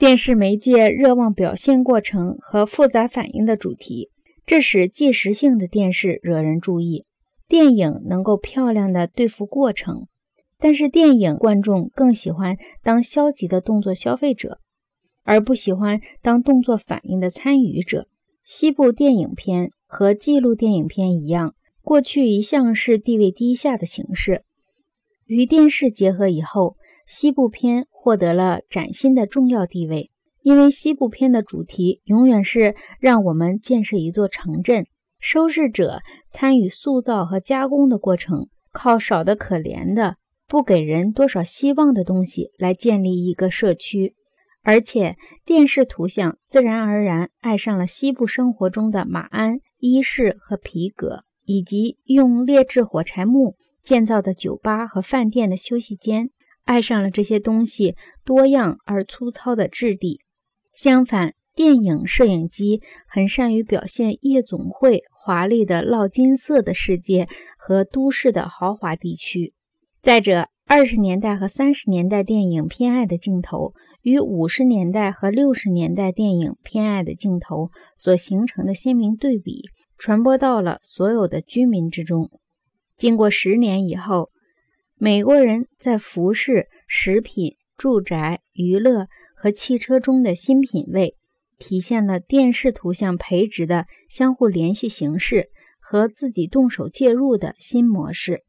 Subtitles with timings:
[0.00, 4.08] 电视媒介热望表现过程和复杂反应的主题，
[4.46, 7.04] 这使即时性的电视惹人注意。
[7.46, 10.06] 电影能够漂亮的对付过程，
[10.58, 14.56] 但是电影观众更喜欢当消极的动作消费者，
[15.22, 18.06] 而不喜欢当动作反应的参与者。
[18.42, 24.40] 西部电影片和记录电影片一样，过去一向是地位低下的形式，
[25.26, 26.76] 与电视结合以后。
[27.10, 30.12] 西部片获得了崭新的重要地位，
[30.42, 34.86] 因为西部片的主题永远是让我们建设一座城镇，
[35.18, 40.14] 收视者参与塑造和加工的过程，靠少得可怜的、
[40.46, 44.12] 不给人多少希望的东西来建立一个社区，
[44.62, 56.30] 而且电视图像自然而然爱上了西部生活中的马鞍、衣饰和皮革，以及用劣质火柴木建造的酒吧和饭店的休息间。
[56.70, 60.20] 爱上了这些东西多样而粗糙的质地。
[60.72, 67.26] 相反，电影摄影机很善于表现夜总会华丽的烙金色的世界
[67.58, 69.52] 和都市的豪华地区。
[70.00, 79.64] 再者，二十年代和三十年代电影偏爱的镜头与五十年代和六十年代电影偏爱的镜头所形成的鲜明对比，
[79.98, 82.30] 传播到了所有的居民之中。
[82.96, 84.28] 经过十年以后。
[85.02, 91.14] 美国人在服饰、食品、住宅、娱乐和汽车中的新品味，
[91.58, 95.48] 体现了电视图像培植的相互联系形式
[95.80, 98.44] 和自己动手介入的新模式。